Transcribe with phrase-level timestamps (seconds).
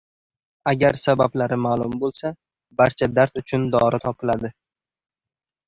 [0.71, 2.33] •Agar sabablari ma’lum bo‘lsa,
[2.81, 4.55] barcha dard uchun dori topiladi.